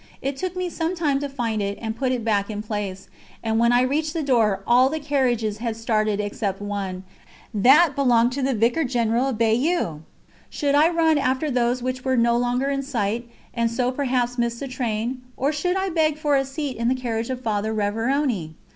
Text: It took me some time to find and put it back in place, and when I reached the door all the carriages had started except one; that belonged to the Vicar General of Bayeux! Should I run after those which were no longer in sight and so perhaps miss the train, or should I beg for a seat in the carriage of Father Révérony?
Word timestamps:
It 0.19 0.35
took 0.35 0.55
me 0.55 0.67
some 0.67 0.95
time 0.95 1.19
to 1.19 1.29
find 1.29 1.61
and 1.61 1.95
put 1.95 2.11
it 2.11 2.25
back 2.25 2.49
in 2.49 2.63
place, 2.63 3.07
and 3.43 3.59
when 3.59 3.71
I 3.71 3.83
reached 3.83 4.13
the 4.13 4.23
door 4.23 4.63
all 4.65 4.89
the 4.89 4.99
carriages 4.99 5.59
had 5.59 5.77
started 5.77 6.19
except 6.19 6.59
one; 6.59 7.03
that 7.53 7.93
belonged 7.95 8.31
to 8.31 8.41
the 8.41 8.55
Vicar 8.55 8.83
General 8.83 9.27
of 9.29 9.37
Bayeux! 9.37 10.01
Should 10.49 10.73
I 10.73 10.89
run 10.89 11.19
after 11.19 11.51
those 11.51 11.83
which 11.83 12.03
were 12.03 12.17
no 12.17 12.35
longer 12.35 12.71
in 12.71 12.81
sight 12.81 13.29
and 13.53 13.69
so 13.69 13.91
perhaps 13.91 14.39
miss 14.39 14.57
the 14.57 14.67
train, 14.67 15.21
or 15.37 15.51
should 15.51 15.75
I 15.77 15.89
beg 15.91 16.17
for 16.17 16.35
a 16.35 16.45
seat 16.45 16.77
in 16.77 16.87
the 16.87 16.95
carriage 16.95 17.29
of 17.29 17.41
Father 17.43 17.71
Révérony? 17.71 18.53